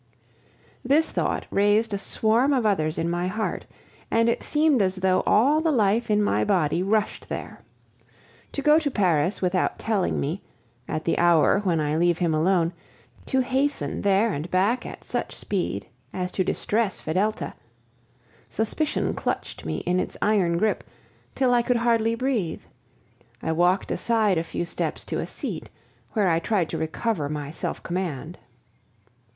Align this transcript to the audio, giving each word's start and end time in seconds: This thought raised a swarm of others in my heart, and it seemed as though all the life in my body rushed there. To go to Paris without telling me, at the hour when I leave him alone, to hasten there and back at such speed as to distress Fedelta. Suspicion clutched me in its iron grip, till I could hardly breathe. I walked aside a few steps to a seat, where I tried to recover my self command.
This 0.83 1.11
thought 1.11 1.45
raised 1.51 1.93
a 1.93 1.97
swarm 1.99 2.53
of 2.53 2.65
others 2.65 2.97
in 2.97 3.07
my 3.07 3.27
heart, 3.27 3.67
and 4.09 4.29
it 4.29 4.41
seemed 4.41 4.81
as 4.81 4.95
though 4.95 5.21
all 5.27 5.61
the 5.61 5.69
life 5.71 6.09
in 6.09 6.23
my 6.23 6.43
body 6.43 6.81
rushed 6.81 7.29
there. 7.29 7.61
To 8.53 8.63
go 8.63 8.79
to 8.79 8.89
Paris 8.89 9.43
without 9.43 9.77
telling 9.77 10.19
me, 10.19 10.41
at 10.87 11.05
the 11.05 11.19
hour 11.19 11.59
when 11.59 11.79
I 11.79 11.97
leave 11.97 12.17
him 12.17 12.33
alone, 12.33 12.73
to 13.27 13.41
hasten 13.41 14.01
there 14.01 14.33
and 14.33 14.49
back 14.49 14.87
at 14.87 15.03
such 15.03 15.35
speed 15.35 15.85
as 16.13 16.31
to 16.31 16.43
distress 16.43 16.99
Fedelta. 16.99 17.53
Suspicion 18.49 19.13
clutched 19.13 19.65
me 19.67 19.81
in 19.85 19.99
its 19.99 20.17
iron 20.19 20.57
grip, 20.57 20.83
till 21.35 21.53
I 21.53 21.61
could 21.61 21.77
hardly 21.77 22.15
breathe. 22.15 22.63
I 23.43 23.51
walked 23.51 23.91
aside 23.91 24.39
a 24.39 24.43
few 24.43 24.65
steps 24.65 25.05
to 25.05 25.19
a 25.19 25.27
seat, 25.27 25.69
where 26.13 26.27
I 26.27 26.39
tried 26.39 26.69
to 26.69 26.79
recover 26.79 27.29
my 27.29 27.51
self 27.51 27.83
command. 27.83 28.39